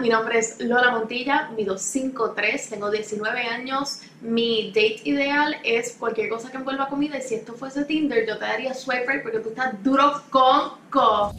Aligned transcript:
mi 0.00 0.08
nombre 0.08 0.38
es 0.38 0.60
Lola 0.60 0.90
Montilla, 0.90 1.50
mido 1.56 1.76
5'3", 1.76 2.68
tengo 2.70 2.90
19 2.90 3.40
años, 3.40 4.00
mi 4.20 4.68
date 4.68 5.00
ideal 5.04 5.56
es 5.64 5.92
cualquier 5.98 6.28
cosa 6.28 6.50
que 6.50 6.56
envuelva 6.58 6.88
comida 6.88 7.18
y 7.18 7.22
si 7.22 7.34
esto 7.34 7.54
fuese 7.54 7.84
Tinder 7.84 8.26
yo 8.26 8.38
te 8.38 8.44
daría 8.44 8.74
swipe 8.74 9.20
porque 9.22 9.40
tú 9.40 9.50
estás 9.50 9.82
duro 9.82 10.22
con 10.30 10.72
co. 10.90 11.32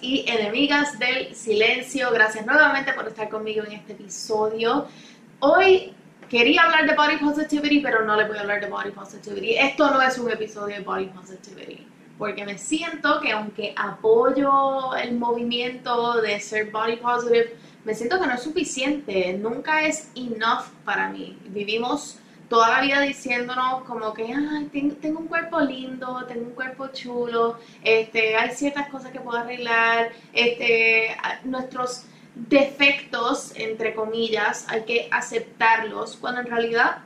y 0.00 0.24
enemigas 0.28 0.98
del 0.98 1.34
silencio. 1.34 2.10
Gracias 2.12 2.44
nuevamente 2.44 2.92
por 2.92 3.08
estar 3.08 3.28
conmigo 3.28 3.64
en 3.64 3.72
este 3.72 3.92
episodio. 3.92 4.86
Hoy 5.40 5.94
quería 6.28 6.62
hablar 6.62 6.86
de 6.86 6.94
body 6.94 7.16
positivity, 7.16 7.80
pero 7.80 8.04
no 8.04 8.16
le 8.16 8.28
voy 8.28 8.36
a 8.36 8.40
hablar 8.40 8.60
de 8.60 8.68
body 8.68 8.90
positivity. 8.90 9.54
Esto 9.56 9.90
no 9.90 10.02
es 10.02 10.18
un 10.18 10.30
episodio 10.30 10.76
de 10.76 10.82
body 10.82 11.06
positivity. 11.06 11.86
Porque 12.18 12.44
me 12.44 12.58
siento 12.58 13.20
que 13.20 13.32
aunque 13.32 13.72
apoyo 13.76 14.94
el 14.94 15.14
movimiento 15.18 16.20
de 16.20 16.38
ser 16.38 16.70
body 16.70 16.96
positive, 16.96 17.56
me 17.84 17.94
siento 17.94 18.20
que 18.20 18.26
no 18.26 18.34
es 18.34 18.42
suficiente. 18.42 19.32
Nunca 19.34 19.86
es 19.86 20.10
enough 20.14 20.66
para 20.84 21.08
mí. 21.08 21.38
Vivimos 21.46 22.18
toda 22.52 22.68
la 22.68 22.80
vida 22.82 23.00
diciéndonos 23.00 23.82
como 23.84 24.12
que 24.12 24.24
Ay, 24.24 24.68
tengo, 25.00 25.20
un 25.20 25.26
cuerpo 25.26 25.58
lindo, 25.58 26.22
tengo 26.28 26.48
un 26.48 26.52
cuerpo 26.52 26.88
chulo, 26.88 27.58
este, 27.82 28.36
hay 28.36 28.50
ciertas 28.50 28.90
cosas 28.90 29.10
que 29.10 29.20
puedo 29.20 29.38
arreglar, 29.38 30.10
este, 30.34 31.16
nuestros 31.44 32.04
defectos, 32.34 33.52
entre 33.56 33.94
comillas, 33.94 34.66
hay 34.68 34.82
que 34.82 35.08
aceptarlos, 35.10 36.18
cuando 36.18 36.42
en 36.42 36.48
realidad, 36.48 36.98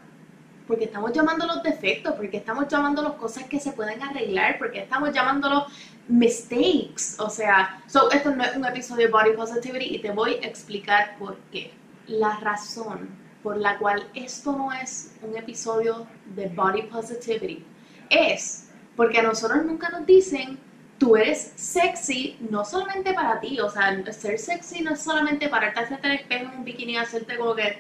porque 0.67 0.87
estamos 0.87 1.13
llamando 1.13 1.47
los 1.47 1.63
defectos, 1.63 2.15
porque 2.17 2.39
estamos 2.39 2.67
llamando 2.67 3.01
las 3.01 3.13
cosas 3.13 3.45
que 3.45 3.61
se 3.61 3.71
pueden 3.71 4.03
arreglar, 4.03 4.59
porque 4.59 4.81
estamos 4.81 5.13
llamándolos 5.13 5.67
mistakes, 6.09 7.21
o 7.21 7.31
sea, 7.31 7.85
so, 7.87 8.11
esto 8.11 8.33
no 8.33 8.43
es 8.43 8.57
un 8.57 8.65
episodio 8.65 9.07
de 9.07 9.13
Body 9.13 9.37
Positivity 9.37 9.95
y 9.95 10.01
te 10.01 10.11
voy 10.11 10.41
a 10.43 10.47
explicar 10.49 11.17
por 11.21 11.37
qué. 11.53 11.73
La 12.09 12.37
razón 12.41 13.26
por 13.47 13.59
la 13.59 13.79
cual 13.79 14.09
esto 14.13 14.57
no 14.57 14.73
es 14.73 15.15
un 15.23 15.37
episodio 15.37 16.05
de 16.35 16.49
body 16.49 16.83
positivity 16.83 17.65
es 18.11 18.71
porque 18.97 19.21
a 19.21 19.23
nosotros 19.23 19.65
nunca 19.65 19.89
nos 19.89 20.05
dicen 20.05 20.59
tú 20.99 21.17
eres 21.17 21.53
sexy 21.55 22.39
no 22.51 22.65
solamente 22.65 23.15
para 23.15 23.39
ti, 23.39 23.61
o 23.61 23.71
sea, 23.71 24.03
ser 24.13 24.41
sexy 24.41 24.81
no 24.81 24.95
es 24.95 25.01
solamente 25.01 25.49
pararte 25.49 25.87
frente 25.87 26.09
al 26.09 26.15
espejo 26.15 26.51
en 26.51 26.59
un 26.59 26.65
bikini 26.65 26.95
y 26.95 26.97
hacerte 26.97 27.37
como 27.37 27.55
que 27.55 27.79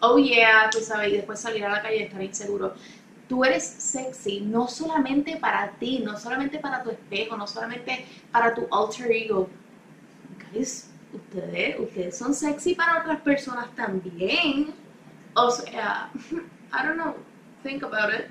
oh 0.00 0.18
yeah, 0.18 0.68
tú 0.70 0.80
sabes, 0.80 1.08
y 1.08 1.16
después 1.16 1.40
salir 1.40 1.64
a 1.64 1.70
la 1.70 1.80
calle 1.80 1.96
y 1.96 2.02
estar 2.02 2.22
inseguro. 2.22 2.74
Tú 3.30 3.46
eres 3.46 3.64
sexy 3.64 4.40
no 4.42 4.68
solamente 4.68 5.38
para 5.38 5.70
ti, 5.78 6.00
no 6.04 6.18
solamente 6.18 6.58
para 6.58 6.82
tu 6.82 6.90
espejo, 6.90 7.34
no 7.38 7.46
solamente 7.46 8.04
para 8.30 8.52
tu 8.52 8.68
alter 8.70 9.10
ego. 9.10 9.48
Guys, 10.52 10.90
ustedes, 11.14 11.80
ustedes 11.80 12.18
son 12.18 12.34
sexy 12.34 12.74
para 12.74 13.00
otras 13.00 13.22
personas 13.22 13.74
también. 13.74 14.81
O 15.34 15.50
sea, 15.50 16.10
I 16.72 16.86
don't 16.86 16.96
know, 16.96 17.16
think 17.62 17.82
about 17.82 18.12
it. 18.12 18.26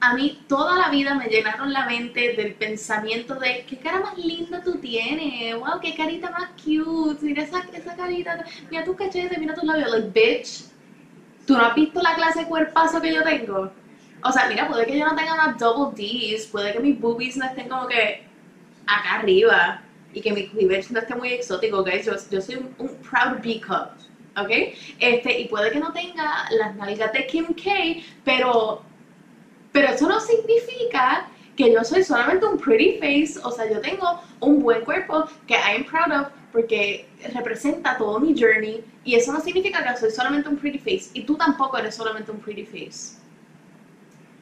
A 0.00 0.14
mí 0.14 0.44
toda 0.48 0.76
la 0.76 0.88
vida 0.88 1.14
me 1.14 1.26
llenaron 1.26 1.72
la 1.72 1.86
mente 1.86 2.34
del 2.36 2.54
pensamiento 2.54 3.36
de 3.36 3.64
qué 3.66 3.78
cara 3.78 4.00
más 4.00 4.18
linda 4.18 4.60
tú 4.62 4.78
tienes, 4.78 5.54
wow, 5.56 5.78
qué 5.80 5.94
carita 5.94 6.30
más 6.30 6.50
cute, 6.60 7.24
mira 7.24 7.44
esa, 7.44 7.60
esa 7.72 7.94
carita, 7.94 8.44
mira 8.68 8.84
tus 8.84 8.96
cachetes, 8.96 9.38
mira 9.38 9.54
tus 9.54 9.62
labios, 9.62 9.90
like 9.92 10.08
bitch, 10.08 10.64
¿tú 11.46 11.56
no 11.56 11.66
has 11.66 11.74
visto 11.76 12.02
la 12.02 12.16
clase 12.16 12.40
de 12.40 12.46
cuerpazo 12.46 13.00
que 13.00 13.14
yo 13.14 13.22
tengo? 13.22 13.70
O 14.24 14.32
sea, 14.32 14.48
mira, 14.48 14.66
puede 14.66 14.86
que 14.86 14.98
yo 14.98 15.04
no 15.04 15.14
tenga 15.14 15.34
unas 15.34 15.58
double 15.58 15.94
D's, 15.96 16.46
puede 16.46 16.72
que 16.72 16.80
mis 16.80 17.00
boobies 17.00 17.36
no 17.36 17.44
estén 17.44 17.68
como 17.68 17.86
que 17.86 18.24
acá 18.86 19.20
arriba 19.20 19.82
y 20.12 20.20
que 20.20 20.32
mi 20.32 20.48
cleavage 20.48 20.90
no 20.90 20.98
esté 20.98 21.14
muy 21.14 21.32
exótico, 21.32 21.84
guys, 21.84 22.06
yo, 22.06 22.12
yo 22.30 22.40
soy 22.40 22.56
un, 22.56 22.88
proud 22.98 23.40
B-cup 23.42 23.98
¿ok? 24.36 24.50
Este, 24.98 25.40
y 25.40 25.48
puede 25.48 25.70
que 25.70 25.80
no 25.80 25.92
tenga 25.92 26.46
las 26.50 26.74
nalgas 26.76 27.12
de 27.12 27.26
Kim 27.26 27.46
K, 27.54 27.70
pero, 28.24 28.82
pero 29.72 29.88
eso 29.88 30.08
no 30.08 30.20
significa 30.20 31.28
que 31.56 31.72
yo 31.72 31.84
soy 31.84 32.02
solamente 32.02 32.46
un 32.46 32.58
pretty 32.58 32.98
face, 32.98 33.38
o 33.44 33.50
sea, 33.50 33.70
yo 33.70 33.80
tengo 33.80 34.20
un 34.40 34.62
buen 34.62 34.84
cuerpo 34.84 35.28
que 35.46 35.54
I'm 35.54 35.84
proud 35.84 36.20
of 36.20 36.28
porque 36.52 37.08
representa 37.32 37.96
todo 37.96 38.20
mi 38.20 38.38
journey 38.38 38.84
y 39.04 39.14
eso 39.14 39.32
no 39.32 39.40
significa 39.40 39.82
que 39.82 39.98
soy 39.98 40.10
solamente 40.10 40.48
un 40.48 40.56
pretty 40.56 40.78
face 40.78 41.10
y 41.14 41.24
tú 41.24 41.36
tampoco 41.36 41.78
eres 41.78 41.94
solamente 41.94 42.30
un 42.30 42.40
pretty 42.40 42.64
face. 42.64 43.18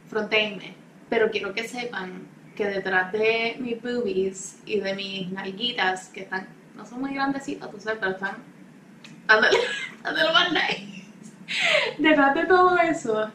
Fronteenme, 0.09 0.75
pero 1.09 1.31
quiero 1.31 1.55
que 1.55 1.69
sepan 1.69 2.27
que 2.57 2.67
detrás 2.67 3.12
de 3.12 3.57
mis 3.61 3.81
boobies 3.81 4.59
y 4.67 4.81
de 4.81 4.95
mis 4.95 5.31
nalguitas 5.31 6.09
que 6.09 6.22
están, 6.22 6.49
no 6.75 6.84
son 6.84 7.01
muy 7.01 7.15
grandecitas, 7.15 7.71
tú 7.71 7.81
sabes, 7.81 7.99
pero 8.01 8.12
están 8.12 8.50
Detrás 11.99 12.35
de 12.35 12.47
todo 12.47 12.77
eso, 12.79 13.31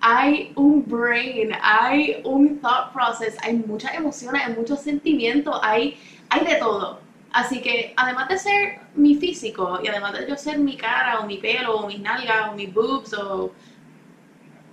hay 0.00 0.52
un 0.56 0.84
brain, 0.86 1.52
hay 1.62 2.20
un 2.24 2.60
thought 2.60 2.92
process, 2.92 3.36
hay 3.42 3.54
muchas 3.54 3.94
emociones, 3.94 4.42
hay 4.46 4.54
muchos 4.54 4.80
sentimientos, 4.80 5.58
hay, 5.62 5.98
hay 6.30 6.44
de 6.44 6.56
todo. 6.56 7.00
Así 7.32 7.60
que 7.60 7.92
además 7.96 8.28
de 8.28 8.38
ser 8.38 8.80
mi 8.94 9.16
físico 9.16 9.80
y 9.82 9.88
además 9.88 10.14
de 10.14 10.28
yo 10.28 10.36
ser 10.36 10.58
mi 10.58 10.76
cara 10.76 11.20
o 11.20 11.26
mi 11.26 11.38
pelo 11.38 11.76
o 11.76 11.86
mis 11.86 12.00
nalgas 12.00 12.48
o 12.50 12.54
mis 12.54 12.72
boobs 12.72 13.12
o 13.14 13.52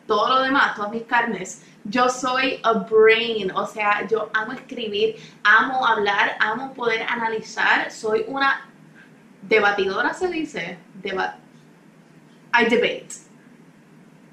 todo 0.08 0.30
lo 0.30 0.42
demás, 0.42 0.76
todas 0.76 0.92
mis 0.92 1.04
carnes, 1.04 1.66
yo 1.84 2.10
soy 2.10 2.60
a 2.64 2.74
brain, 2.74 3.52
o 3.52 3.68
sea, 3.68 4.08
yo 4.08 4.30
amo 4.34 4.54
escribir, 4.54 5.16
amo 5.44 5.86
hablar, 5.86 6.38
amo 6.40 6.74
poder 6.74 7.04
analizar, 7.04 7.92
soy 7.92 8.24
una 8.28 8.70
debatidora 9.48 10.14
se 10.14 10.28
dice, 10.28 10.78
Deba 11.02 11.38
I 12.54 12.66
debate 12.70 13.26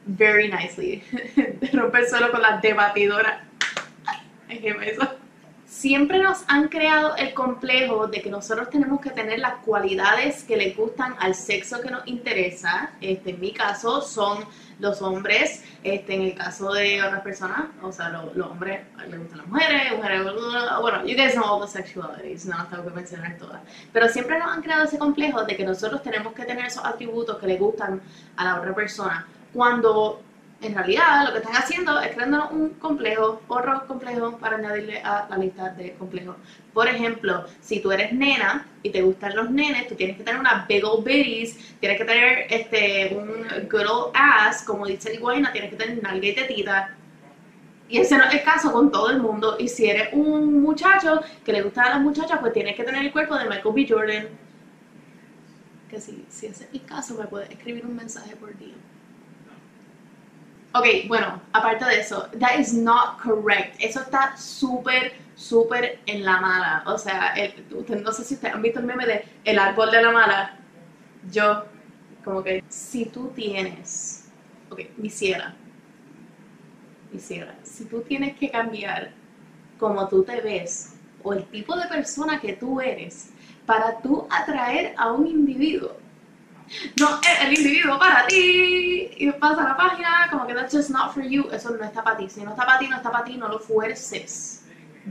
very 0.06 0.48
nicely. 0.48 1.02
Romper 1.72 2.06
solo 2.06 2.30
con 2.30 2.42
la 2.42 2.58
debatidora. 2.58 3.44
eso. 4.48 5.21
Siempre 5.72 6.18
nos 6.18 6.44
han 6.48 6.68
creado 6.68 7.16
el 7.16 7.32
complejo 7.32 8.06
de 8.06 8.20
que 8.20 8.28
nosotros 8.28 8.68
tenemos 8.68 9.00
que 9.00 9.08
tener 9.08 9.38
las 9.38 9.54
cualidades 9.64 10.44
que 10.44 10.54
le 10.54 10.72
gustan 10.72 11.14
al 11.18 11.34
sexo 11.34 11.80
que 11.80 11.90
nos 11.90 12.06
interesa. 12.06 12.90
Este, 13.00 13.30
en 13.30 13.40
mi 13.40 13.52
caso 13.52 14.02
son 14.02 14.44
los 14.78 15.00
hombres, 15.00 15.64
este, 15.82 16.14
en 16.14 16.22
el 16.22 16.34
caso 16.34 16.74
de 16.74 17.02
otras 17.02 17.22
personas, 17.22 17.70
o 17.80 17.90
sea, 17.90 18.10
los 18.10 18.50
hombres 18.50 18.82
les 19.08 19.18
gustan 19.18 19.38
las 19.38 19.46
mujeres, 19.46 19.92
mujeres, 19.96 20.22
bueno, 20.82 21.06
you 21.06 21.16
guys 21.16 21.32
know 21.32 21.44
all 21.46 21.62
the 21.62 21.66
sexualities, 21.66 22.44
no 22.44 22.66
tengo 22.66 22.84
que 22.84 22.90
mencionar 22.90 23.38
todas. 23.38 23.62
Pero 23.94 24.08
siempre 24.10 24.38
nos 24.38 24.52
han 24.52 24.60
creado 24.60 24.84
ese 24.84 24.98
complejo 24.98 25.42
de 25.42 25.56
que 25.56 25.64
nosotros 25.64 26.02
tenemos 26.02 26.34
que 26.34 26.44
tener 26.44 26.66
esos 26.66 26.84
atributos 26.84 27.38
que 27.38 27.46
le 27.46 27.56
gustan 27.56 28.02
a 28.36 28.44
la 28.44 28.60
otra 28.60 28.74
persona. 28.74 29.26
Cuando 29.54 30.20
en 30.62 30.74
realidad 30.74 31.26
lo 31.26 31.32
que 31.32 31.38
están 31.38 31.56
haciendo 31.56 32.00
es 32.00 32.14
creando 32.14 32.48
un 32.50 32.70
complejo, 32.70 33.42
otro 33.48 33.86
complejo 33.86 34.38
para 34.38 34.56
añadirle 34.56 35.00
a 35.02 35.26
la 35.28 35.36
lista 35.36 35.70
de 35.70 35.94
complejos. 35.94 36.36
Por 36.72 36.88
ejemplo, 36.88 37.44
si 37.60 37.80
tú 37.80 37.90
eres 37.90 38.12
nena 38.12 38.66
y 38.82 38.90
te 38.90 39.02
gustan 39.02 39.34
los 39.36 39.50
nenes, 39.50 39.88
tú 39.88 39.94
tienes 39.96 40.16
que 40.16 40.22
tener 40.22 40.40
una 40.40 40.64
big 40.68 40.84
old 40.84 41.04
bitties, 41.04 41.56
tienes 41.80 41.98
que 41.98 42.04
tener 42.04 42.46
este, 42.48 43.14
un 43.14 43.68
good 43.68 43.86
old 43.88 44.12
ass, 44.14 44.62
como 44.62 44.86
dice 44.86 45.14
Iguana, 45.14 45.52
tienes 45.52 45.70
que 45.70 45.76
tener 45.76 46.02
nalga 46.02 46.26
y 46.26 46.34
tetita. 46.34 46.96
Y 47.88 47.98
ese 47.98 48.16
no 48.16 48.24
es 48.24 48.34
el 48.34 48.42
caso 48.42 48.72
con 48.72 48.90
todo 48.90 49.10
el 49.10 49.20
mundo. 49.20 49.56
Y 49.58 49.68
si 49.68 49.86
eres 49.86 50.10
un 50.12 50.62
muchacho 50.62 51.20
que 51.44 51.52
le 51.52 51.62
gusta 51.62 51.82
a 51.82 51.90
las 51.90 52.00
muchachas, 52.00 52.38
pues 52.40 52.52
tienes 52.52 52.76
que 52.76 52.84
tener 52.84 53.04
el 53.04 53.12
cuerpo 53.12 53.36
de 53.36 53.44
Michael 53.44 53.74
B. 53.74 53.86
Jordan. 53.88 54.28
Que 55.90 56.00
si, 56.00 56.24
si 56.30 56.46
ese 56.46 56.64
es 56.64 56.70
el 56.72 56.84
caso, 56.86 57.16
me 57.18 57.26
puedes 57.26 57.50
escribir 57.50 57.84
un 57.84 57.94
mensaje 57.94 58.34
por 58.36 58.56
día. 58.56 58.74
Ok, 60.74 60.86
bueno, 61.06 61.40
aparte 61.52 61.84
de 61.84 62.00
eso, 62.00 62.28
that 62.40 62.58
is 62.58 62.72
not 62.72 63.20
correct. 63.20 63.76
Eso 63.78 64.00
está 64.00 64.34
súper, 64.36 65.12
súper 65.34 66.00
en 66.06 66.24
la 66.24 66.40
mala. 66.40 66.82
O 66.86 66.96
sea, 66.96 67.34
no 67.70 68.12
sé 68.12 68.24
si 68.24 68.34
ustedes 68.34 68.54
han 68.54 68.62
visto 68.62 68.80
el 68.80 68.86
meme 68.86 69.04
de 69.04 69.24
el 69.44 69.58
árbol 69.58 69.90
de 69.90 70.02
la 70.02 70.10
mala. 70.10 70.56
Yo, 71.30 71.66
como 72.24 72.42
que, 72.42 72.64
si 72.68 73.04
tú 73.04 73.28
tienes, 73.34 74.30
ok, 74.70 74.80
mi 74.96 75.10
ciela, 75.10 75.54
si 77.62 77.84
tú 77.84 78.00
tienes 78.00 78.36
que 78.38 78.50
cambiar 78.50 79.12
como 79.78 80.08
tú 80.08 80.24
te 80.24 80.40
ves 80.40 80.94
o 81.22 81.34
el 81.34 81.44
tipo 81.46 81.76
de 81.76 81.86
persona 81.86 82.40
que 82.40 82.54
tú 82.54 82.80
eres 82.80 83.30
para 83.66 83.98
tú 83.98 84.26
atraer 84.30 84.94
a 84.96 85.12
un 85.12 85.26
individuo, 85.26 85.96
no 86.98 87.20
es 87.20 87.40
el 87.42 87.58
individuo 87.58 87.98
para 87.98 88.26
ti. 88.26 88.61
Y 89.22 89.30
pasa 89.30 89.62
la 89.62 89.76
página, 89.76 90.26
como 90.32 90.48
que 90.48 90.52
that's 90.52 90.74
just 90.74 90.90
not 90.90 91.14
for 91.14 91.22
you. 91.22 91.48
Eso 91.52 91.70
no 91.70 91.84
está 91.84 92.02
para 92.02 92.16
ti. 92.16 92.28
Si 92.28 92.42
no 92.42 92.50
está 92.50 92.66
para 92.66 92.80
ti, 92.80 92.88
no 92.88 92.96
está 92.96 93.12
para 93.12 93.22
ti, 93.22 93.36
no 93.36 93.46
lo 93.46 93.60
fuerces. 93.60 94.64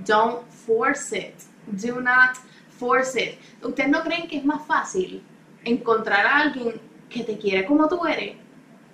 Don't 0.05 0.45
force 0.49 1.13
it. 1.13 1.35
Do 1.65 2.01
not 2.01 2.35
force 2.77 3.15
it. 3.15 3.39
¿Ustedes 3.63 3.89
no 3.89 4.03
creen 4.03 4.27
que 4.27 4.39
es 4.39 4.43
más 4.43 4.67
fácil 4.67 5.23
encontrar 5.63 6.25
a 6.25 6.39
alguien 6.39 6.81
que 7.09 7.23
te 7.23 7.37
quiere 7.37 7.65
como 7.65 7.87
tú 7.87 8.05
eres? 8.05 8.35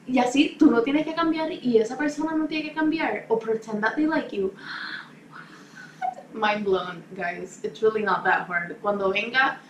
Y 0.06 0.20
así 0.20 0.56
tú 0.60 0.70
no 0.70 0.84
tienes 0.84 1.04
que 1.04 1.16
cambiar 1.16 1.52
y 1.52 1.80
esa 1.80 1.98
persona 1.98 2.36
no 2.36 2.46
tiene 2.46 2.70
que 2.70 2.76
cambiar 2.76 3.26
o 3.28 3.40
pretend 3.40 3.82
that 3.82 3.96
they 3.96 4.06
like 4.06 4.30
you. 4.32 4.54
Mind 6.32 6.64
blown, 6.64 7.04
guys. 7.16 7.60
It's 7.64 7.82
really 7.82 8.04
not 8.04 8.24
that 8.24 8.48
hard. 8.48 8.78
Cuando 8.84 9.10
venga, 9.12 9.62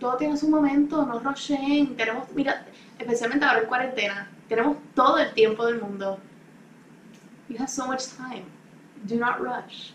todo 0.00 0.16
tiene 0.16 0.36
su 0.36 0.48
momento, 0.48 1.04
no 1.04 1.20
rushen. 1.20 1.96
Tenemos, 1.96 2.28
mira, 2.34 2.64
especialmente 2.98 3.44
ahora 3.44 3.60
en 3.60 3.66
cuarentena, 3.66 4.30
tenemos 4.48 4.78
todo 4.94 5.18
el 5.18 5.32
tiempo 5.34 5.64
del 5.66 5.80
mundo. 5.80 6.18
You 7.48 7.56
have 7.58 7.68
so 7.68 7.86
much 7.86 8.04
time. 8.16 8.46
Do 9.04 9.16
not 9.16 9.38
rush. 9.38 9.92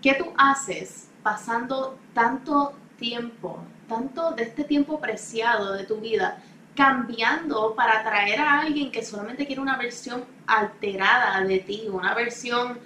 ¿Qué 0.00 0.14
tú 0.14 0.32
haces 0.38 1.10
pasando 1.22 1.98
tanto 2.14 2.74
tiempo, 2.98 3.60
tanto 3.88 4.30
de 4.32 4.44
este 4.44 4.64
tiempo 4.64 5.00
preciado 5.00 5.72
de 5.72 5.84
tu 5.84 5.96
vida, 5.96 6.42
cambiando 6.76 7.74
para 7.74 8.00
atraer 8.00 8.40
a 8.40 8.60
alguien 8.60 8.92
que 8.92 9.04
solamente 9.04 9.46
quiere 9.46 9.60
una 9.60 9.76
versión 9.76 10.24
alterada 10.46 11.42
de 11.42 11.58
ti, 11.58 11.88
una 11.90 12.14
versión 12.14 12.78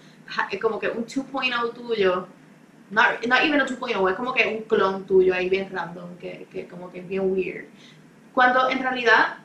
como 0.60 0.78
que 0.78 0.88
un 0.88 1.04
2.0 1.04 1.72
tuyo? 1.74 2.26
No, 2.92 3.02
not 3.26 3.42
even 3.42 3.58
a 3.58 3.64
2.0, 3.64 4.10
es 4.10 4.16
como 4.16 4.34
que 4.34 4.46
un 4.46 4.62
clon 4.64 5.06
tuyo 5.06 5.34
ahí 5.34 5.48
bien 5.48 5.70
random, 5.72 6.18
que, 6.18 6.46
que 6.52 6.68
como 6.68 6.92
que 6.92 7.00
es 7.00 7.08
bien 7.08 7.32
weird. 7.32 7.64
Cuando 8.34 8.68
en 8.68 8.80
realidad 8.80 9.38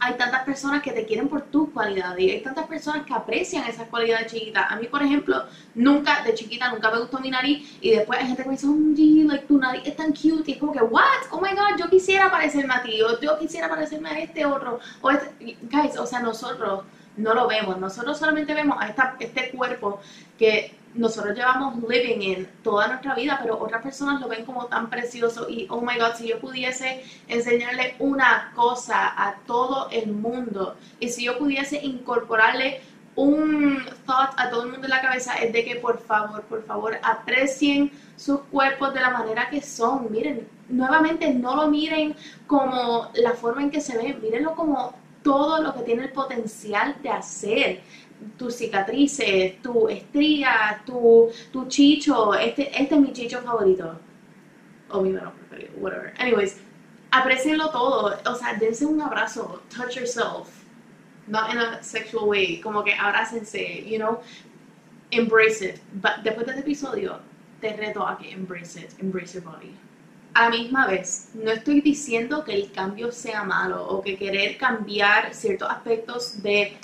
hay 0.00 0.14
tantas 0.14 0.42
personas 0.42 0.82
que 0.82 0.90
te 0.90 1.06
quieren 1.06 1.28
por 1.28 1.42
tus 1.42 1.70
cualidades 1.70 2.18
y 2.18 2.30
hay 2.30 2.40
tantas 2.40 2.66
personas 2.66 3.06
que 3.06 3.14
aprecian 3.14 3.64
esas 3.68 3.86
cualidades 3.86 4.32
chiquitas. 4.32 4.66
A 4.68 4.74
mí, 4.74 4.88
por 4.88 5.00
ejemplo, 5.00 5.44
nunca, 5.76 6.24
de 6.24 6.34
chiquita, 6.34 6.72
nunca 6.72 6.90
me 6.90 6.98
gustó 6.98 7.20
mi 7.20 7.30
nariz 7.30 7.78
y 7.80 7.92
después 7.92 8.18
hay 8.18 8.26
gente 8.26 8.42
que 8.42 8.48
me 8.48 8.56
dice, 8.56 8.66
oh, 8.66 9.28
like, 9.28 9.46
tu 9.46 9.58
nariz 9.58 9.82
es 9.84 9.94
tan 9.94 10.08
cute 10.08 10.50
y 10.50 10.52
es 10.54 10.58
como 10.58 10.72
que, 10.72 10.82
what? 10.82 11.30
Oh 11.30 11.40
my 11.40 11.50
god, 11.50 11.78
yo 11.78 11.88
quisiera 11.88 12.32
parecerme 12.32 12.74
a 12.74 12.82
ti 12.82 13.00
o 13.00 13.20
yo 13.20 13.38
quisiera 13.38 13.68
parecerme 13.68 14.08
a 14.08 14.18
este 14.18 14.44
otro. 14.44 14.80
O 15.00 15.10
este, 15.12 15.56
guys, 15.70 15.96
o 15.96 16.04
sea, 16.04 16.18
nosotros 16.18 16.82
no 17.16 17.32
lo 17.32 17.46
vemos, 17.46 17.78
nosotros 17.78 18.18
solamente 18.18 18.54
vemos 18.54 18.78
a 18.80 18.88
esta, 18.88 19.14
este 19.20 19.50
cuerpo 19.50 20.00
que 20.36 20.81
nosotros 20.94 21.36
llevamos 21.36 21.76
living 21.88 22.20
in 22.20 22.48
toda 22.62 22.88
nuestra 22.88 23.14
vida, 23.14 23.38
pero 23.42 23.58
otras 23.58 23.82
personas 23.82 24.20
lo 24.20 24.28
ven 24.28 24.44
como 24.44 24.66
tan 24.66 24.90
precioso 24.90 25.48
y, 25.48 25.66
oh 25.70 25.80
my 25.80 25.98
God, 25.98 26.14
si 26.16 26.28
yo 26.28 26.40
pudiese 26.40 27.02
enseñarle 27.28 27.96
una 27.98 28.52
cosa 28.54 29.12
a 29.16 29.36
todo 29.46 29.88
el 29.90 30.12
mundo 30.12 30.76
y 31.00 31.08
si 31.08 31.24
yo 31.24 31.38
pudiese 31.38 31.80
incorporarle 31.82 32.80
un 33.14 33.84
thought 34.06 34.30
a 34.38 34.48
todo 34.48 34.62
el 34.64 34.70
mundo 34.70 34.86
en 34.86 34.90
la 34.90 35.02
cabeza 35.02 35.34
es 35.34 35.52
de 35.52 35.64
que 35.64 35.76
por 35.76 35.98
favor, 35.98 36.42
por 36.42 36.64
favor, 36.64 36.98
aprecien 37.02 37.92
sus 38.16 38.40
cuerpos 38.42 38.94
de 38.94 39.00
la 39.00 39.10
manera 39.10 39.48
que 39.50 39.60
son. 39.60 40.10
Miren, 40.10 40.48
nuevamente 40.68 41.32
no 41.34 41.54
lo 41.54 41.68
miren 41.68 42.16
como 42.46 43.10
la 43.14 43.32
forma 43.32 43.62
en 43.62 43.70
que 43.70 43.80
se 43.80 43.96
ven, 43.96 44.20
mírenlo 44.22 44.54
como 44.54 44.94
todo 45.22 45.62
lo 45.62 45.74
que 45.74 45.82
tiene 45.82 46.04
el 46.04 46.12
potencial 46.12 46.96
de 47.02 47.10
hacer 47.10 47.82
tus 48.36 48.56
cicatrices, 48.56 49.60
tu 49.62 49.88
estría, 49.88 50.82
tu, 50.84 51.30
tu 51.52 51.66
chicho. 51.68 52.34
Este, 52.34 52.70
este 52.80 52.94
es 52.94 53.00
mi 53.00 53.12
chicho 53.12 53.40
favorito. 53.40 53.98
O 54.90 55.00
mi 55.00 55.10
menos 55.10 55.32
preferido, 55.34 55.72
whatever. 55.78 56.12
Anyways, 56.18 56.60
aprecienlo 57.10 57.70
todo. 57.70 58.18
O 58.26 58.34
sea, 58.34 58.54
dense 58.54 58.84
un 58.84 59.00
abrazo. 59.00 59.62
Touch 59.68 59.96
yourself. 59.96 60.48
Not 61.26 61.52
in 61.52 61.58
a 61.58 61.82
sexual 61.82 62.28
way. 62.28 62.60
Como 62.60 62.82
que 62.82 62.92
abrácense, 62.92 63.84
you 63.86 63.98
know. 63.98 64.20
Embrace 65.10 65.62
it. 65.62 65.80
But 65.94 66.22
después 66.24 66.46
de 66.46 66.52
este 66.52 66.60
episodio, 66.62 67.20
te 67.60 67.76
reto 67.76 68.06
a 68.06 68.18
que 68.18 68.32
embrace 68.32 68.80
it. 68.80 68.90
Embrace 69.00 69.34
your 69.34 69.44
body. 69.44 69.74
A 70.34 70.44
la 70.44 70.50
misma 70.50 70.86
vez, 70.86 71.28
no 71.34 71.50
estoy 71.50 71.82
diciendo 71.82 72.42
que 72.42 72.54
el 72.54 72.72
cambio 72.72 73.12
sea 73.12 73.44
malo 73.44 73.86
o 73.86 74.02
que 74.02 74.16
querer 74.16 74.56
cambiar 74.56 75.34
ciertos 75.34 75.68
aspectos 75.70 76.42
de 76.42 76.74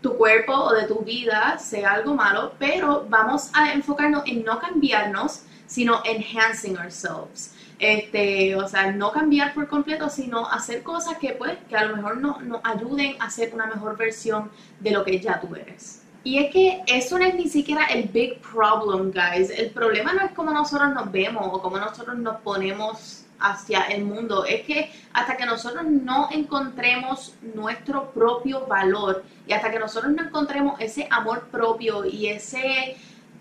tu 0.00 0.16
cuerpo 0.16 0.52
o 0.52 0.74
de 0.74 0.86
tu 0.86 1.00
vida 1.00 1.58
sea 1.58 1.92
algo 1.92 2.14
malo, 2.14 2.52
pero 2.58 3.06
vamos 3.08 3.50
a 3.52 3.72
enfocarnos 3.72 4.22
en 4.26 4.44
no 4.44 4.58
cambiarnos, 4.58 5.42
sino 5.66 6.02
enhancing 6.04 6.76
ourselves. 6.78 7.54
Este, 7.78 8.56
o 8.56 8.66
sea, 8.68 8.90
no 8.90 9.12
cambiar 9.12 9.54
por 9.54 9.68
completo, 9.68 10.08
sino 10.08 10.48
hacer 10.48 10.82
cosas 10.82 11.16
que 11.18 11.30
pues, 11.30 11.56
que 11.68 11.76
a 11.76 11.84
lo 11.84 11.96
mejor 11.96 12.16
nos 12.16 12.42
no 12.42 12.60
ayuden 12.64 13.16
a 13.20 13.30
ser 13.30 13.54
una 13.54 13.66
mejor 13.66 13.96
versión 13.96 14.50
de 14.80 14.90
lo 14.90 15.04
que 15.04 15.20
ya 15.20 15.40
tú 15.40 15.54
eres. 15.54 16.02
Y 16.24 16.38
es 16.38 16.52
que 16.52 16.82
eso 16.86 17.18
no 17.18 17.24
es 17.24 17.34
ni 17.34 17.48
siquiera 17.48 17.86
el 17.86 18.08
big 18.08 18.40
problem, 18.40 19.12
guys. 19.12 19.50
El 19.50 19.70
problema 19.70 20.12
no 20.12 20.22
es 20.22 20.32
cómo 20.32 20.50
nosotros 20.50 20.92
nos 20.92 21.10
vemos 21.12 21.46
o 21.46 21.62
cómo 21.62 21.78
nosotros 21.78 22.18
nos 22.18 22.40
ponemos 22.40 23.24
hacia 23.40 23.82
el 23.82 24.04
mundo. 24.04 24.44
Es 24.44 24.62
que 24.62 24.90
hasta 25.12 25.36
que 25.36 25.46
nosotros 25.46 25.84
no 25.84 26.28
encontremos 26.30 27.34
nuestro 27.54 28.10
propio 28.10 28.66
valor 28.66 29.24
y 29.46 29.52
hasta 29.52 29.70
que 29.70 29.78
nosotros 29.78 30.12
no 30.12 30.22
encontremos 30.22 30.80
ese 30.80 31.06
amor 31.10 31.48
propio 31.48 32.04
y 32.04 32.28
ese 32.28 32.96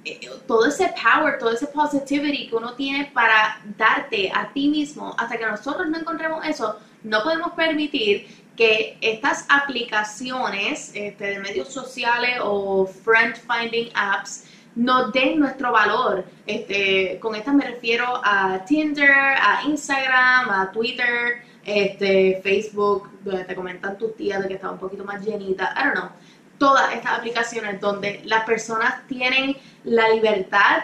eh, 0.06 0.30
todo 0.48 0.68
ese 0.68 0.94
power, 1.04 1.38
todo 1.38 1.52
ese 1.52 1.68
positivity 1.68 2.48
que 2.48 2.56
uno 2.56 2.74
tiene 2.76 3.12
para 3.14 3.60
darte 3.78 4.32
a 4.34 4.54
ti 4.54 4.70
mismo, 4.70 5.14
hasta 5.18 5.38
que 5.38 5.46
nosotros 5.46 5.88
no 5.90 5.98
encontremos 5.98 6.46
eso, 6.46 6.80
no 7.04 7.24
podemos 7.24 7.52
permitir 7.54 8.26
que 8.56 8.98
estas 9.02 9.46
aplicaciones 9.50 10.92
este, 10.94 11.26
de 11.26 11.40
medios 11.40 11.74
sociales 11.74 12.40
o 12.42 12.88
friend 12.88 13.36
finding 13.36 13.90
apps 13.94 14.46
nos 14.78 15.12
den 15.12 15.40
nuestro 15.40 15.72
valor. 15.72 16.24
Este, 16.46 17.18
con 17.20 17.36
estas 17.36 17.54
me 17.56 17.66
refiero 17.66 18.22
a 18.24 18.64
Tinder, 18.66 19.12
a 19.12 19.64
Instagram, 19.66 20.50
a 20.52 20.72
Twitter, 20.72 21.42
este, 21.66 22.40
Facebook, 22.44 23.10
donde 23.24 23.44
te 23.44 23.56
comentan 23.56 23.98
tus 23.98 24.16
tías 24.16 24.42
de 24.42 24.48
que 24.48 24.54
está 24.54 24.70
un 24.70 24.78
poquito 24.78 25.04
más 25.04 25.26
llenita. 25.26 25.74
I 25.76 25.84
don't 25.84 25.96
know. 25.96 26.10
Todas 26.60 26.94
estas 26.94 27.18
aplicaciones 27.18 27.82
donde 27.82 28.22
las 28.26 28.44
personas 28.46 29.06
tienen 29.08 29.58
la 29.84 30.10
libertad 30.10 30.84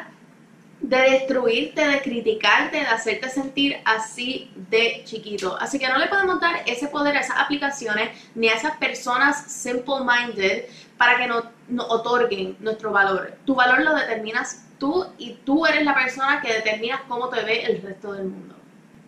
de 0.84 0.98
destruirte, 0.98 1.88
de 1.88 2.02
criticarte, 2.02 2.78
de 2.78 2.86
hacerte 2.86 3.30
sentir 3.30 3.78
así 3.86 4.52
de 4.70 5.02
chiquito. 5.06 5.56
Así 5.58 5.80
que 5.80 5.88
no 5.88 5.98
le 5.98 6.08
podemos 6.08 6.42
dar 6.42 6.62
ese 6.66 6.90
poder 6.90 7.16
a 7.16 7.22
esas 7.22 7.38
aplicaciones 7.38 8.10
ni 8.36 8.50
a 8.50 8.56
esas 8.56 8.76
personas 8.78 9.50
simple-minded 9.50 10.66
para 10.98 11.18
que 11.18 11.28
nos 11.28 11.46
no 11.68 11.86
otorguen 11.88 12.58
nuestro 12.60 12.92
valor. 12.92 13.34
Tu 13.46 13.56
valor 13.56 13.82
lo 13.82 13.96
determinas 13.96 14.66
tú 14.80 15.08
y 15.18 15.34
tú 15.46 15.66
eres 15.66 15.84
la 15.84 15.96
persona 15.96 16.42
que 16.42 16.54
determinas 16.54 17.02
cómo 17.08 17.30
te 17.30 17.42
ve 17.42 17.64
el 17.64 17.82
resto 17.82 18.14
del 18.14 18.26
mundo 18.26 18.56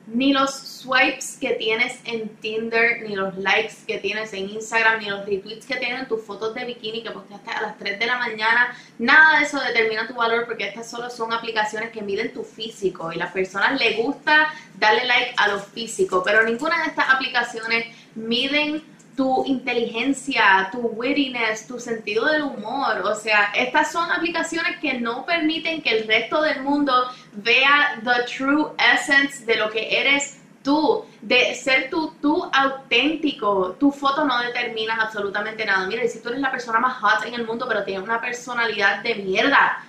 ni 0.07 0.33
los 0.33 0.53
swipes 0.53 1.37
que 1.39 1.53
tienes 1.53 1.99
en 2.05 2.29
Tinder, 2.37 3.01
ni 3.01 3.15
los 3.15 3.35
likes 3.37 3.75
que 3.87 3.97
tienes 3.97 4.33
en 4.33 4.49
Instagram, 4.49 4.99
ni 4.99 5.09
los 5.09 5.25
retweets 5.25 5.65
que 5.65 5.77
tienen 5.77 6.07
tus 6.07 6.23
fotos 6.23 6.53
de 6.53 6.65
bikini 6.65 7.01
que 7.01 7.11
posteaste 7.11 7.49
a 7.49 7.61
las 7.61 7.77
3 7.77 7.99
de 7.99 8.05
la 8.05 8.17
mañana, 8.17 8.75
nada 8.99 9.39
de 9.39 9.45
eso 9.45 9.59
determina 9.59 10.07
tu 10.07 10.13
valor 10.13 10.45
porque 10.45 10.67
estas 10.67 10.89
solo 10.89 11.09
son 11.09 11.33
aplicaciones 11.33 11.89
que 11.89 12.01
miden 12.01 12.33
tu 12.33 12.43
físico 12.43 13.11
y 13.11 13.15
a 13.15 13.19
las 13.19 13.31
personas 13.31 13.79
les 13.79 13.97
gusta 13.97 14.53
darle 14.77 15.05
like 15.05 15.33
a 15.37 15.47
lo 15.47 15.59
físico, 15.59 16.21
pero 16.23 16.43
ninguna 16.43 16.83
de 16.83 16.89
estas 16.89 17.09
aplicaciones 17.09 17.87
miden 18.13 18.83
tu 19.15 19.45
inteligencia, 19.45 20.69
tu 20.71 20.79
wittiness, 20.79 21.67
tu 21.67 21.79
sentido 21.79 22.25
del 22.25 22.43
humor. 22.43 23.01
O 23.05 23.15
sea, 23.15 23.51
estas 23.55 23.91
son 23.91 24.11
aplicaciones 24.11 24.77
que 24.79 24.99
no 24.99 25.25
permiten 25.25 25.81
que 25.81 25.97
el 25.97 26.07
resto 26.07 26.41
del 26.41 26.61
mundo 26.61 26.93
vea 27.33 28.01
the 28.03 28.23
true 28.25 28.71
essence 28.93 29.45
de 29.45 29.55
lo 29.55 29.69
que 29.69 30.01
eres 30.01 30.41
tú, 30.63 31.05
de 31.21 31.55
ser 31.55 31.89
tú, 31.89 32.13
tú 32.21 32.49
auténtico. 32.51 33.77
Tu 33.79 33.91
foto 33.91 34.25
no 34.25 34.39
determina 34.39 34.95
absolutamente 34.95 35.65
nada. 35.65 35.87
Mira, 35.87 36.05
si 36.07 36.19
tú 36.19 36.29
eres 36.29 36.41
la 36.41 36.51
persona 36.51 36.79
más 36.79 36.97
hot 36.97 37.25
en 37.25 37.35
el 37.35 37.45
mundo, 37.45 37.65
pero 37.67 37.83
tienes 37.83 38.03
una 38.03 38.19
personalidad 38.19 39.01
de 39.01 39.15
mierda. 39.15 39.81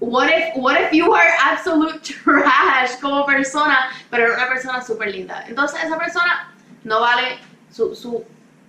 What 0.00 0.26
if, 0.26 0.56
what 0.56 0.80
if 0.80 0.92
you 0.92 1.14
are 1.14 1.30
absolute 1.52 2.00
trash 2.24 2.98
como 3.00 3.24
persona, 3.24 3.90
pero 4.10 4.24
eres 4.24 4.36
una 4.36 4.48
persona 4.48 4.82
súper 4.82 5.12
linda? 5.12 5.44
Entonces 5.46 5.84
esa 5.84 5.96
persona 5.96 6.52
no 6.82 7.00
vale 7.00 7.38
su, 7.70 7.94
su 7.94 8.24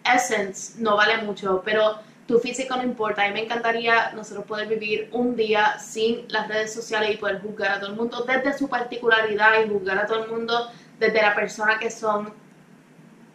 essence 0.05 0.81
no 0.81 0.95
vale 0.95 1.17
mucho, 1.23 1.61
pero 1.63 1.99
tu 2.27 2.39
físico 2.39 2.75
no 2.75 2.83
importa. 2.83 3.23
A 3.23 3.27
mí 3.27 3.33
me 3.33 3.43
encantaría 3.43 4.11
nosotros 4.13 4.45
poder 4.45 4.67
vivir 4.67 5.09
un 5.11 5.35
día 5.35 5.77
sin 5.79 6.25
las 6.29 6.47
redes 6.47 6.73
sociales 6.73 7.11
y 7.13 7.17
poder 7.17 7.41
juzgar 7.41 7.71
a 7.71 7.79
todo 7.79 7.89
el 7.91 7.95
mundo 7.95 8.25
desde 8.25 8.57
su 8.57 8.67
particularidad 8.67 9.63
y 9.63 9.69
juzgar 9.69 9.97
a 9.97 10.05
todo 10.05 10.23
el 10.23 10.31
mundo 10.31 10.71
desde 10.99 11.21
la 11.21 11.35
persona 11.35 11.77
que 11.79 11.89
son 11.91 12.33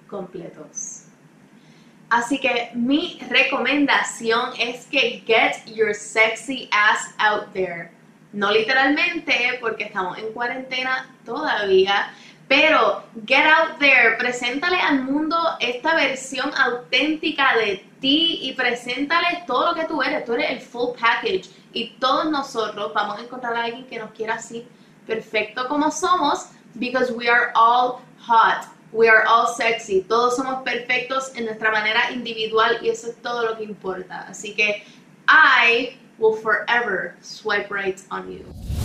completos. 0.09 1.05
Así 2.11 2.39
que 2.41 2.71
mi 2.75 3.21
recomendación 3.29 4.53
es 4.59 4.87
que 4.87 5.23
get 5.27 5.67
your 5.67 5.95
sexy 5.95 6.71
ass 6.73 7.15
out 7.19 7.53
there. 7.53 7.91
No 8.33 8.51
literalmente 8.51 9.59
porque 9.61 9.85
estamos 9.85 10.19
en 10.19 10.33
cuarentena 10.33 11.15
todavía, 11.25 12.11
pero 12.49 13.03
get 13.27 13.45
out 13.47 13.79
there, 13.79 14.17
preséntale 14.19 14.81
al 14.81 15.03
mundo 15.03 15.37
esta 15.61 15.95
versión 15.95 16.51
auténtica 16.55 17.55
de 17.57 17.85
ti 18.01 18.41
y 18.43 18.55
preséntale 18.55 19.45
todo 19.47 19.73
lo 19.73 19.75
que 19.75 19.85
tú 19.85 20.03
eres. 20.03 20.25
Tú 20.25 20.33
eres 20.33 20.51
el 20.53 20.61
full 20.61 20.97
package 20.99 21.51
y 21.75 21.91
todos 22.01 22.31
nosotros 22.31 22.93
vamos 22.95 23.19
a 23.19 23.23
encontrar 23.23 23.55
a 23.55 23.65
alguien 23.65 23.87
que 23.87 23.99
nos 23.99 24.13
quiera 24.13 24.35
así, 24.35 24.67
perfecto 25.07 25.69
como 25.69 25.91
somos, 25.91 26.47
because 26.75 27.13
we 27.13 27.29
are 27.29 27.53
all 27.55 28.01
hot. 28.19 28.67
We 28.91 29.11
are 29.11 29.25
all 29.29 29.55
sexy, 29.55 30.01
todos 30.01 30.37
somos 30.37 30.63
perfectos 30.63 31.33
en 31.37 31.45
nuestra 31.45 31.71
manera 31.71 32.11
individual 32.11 32.79
y 32.81 32.89
eso 32.89 33.09
es 33.09 33.21
todo 33.21 33.45
lo 33.45 33.59
que 33.59 33.65
importa. 33.65 34.27
Así 34.27 34.55
que 34.55 34.83
I 35.29 35.99
will 36.19 36.35
forever 36.35 37.15
swipe 37.21 37.71
right 37.71 38.01
on 38.11 38.33
you. 38.33 38.78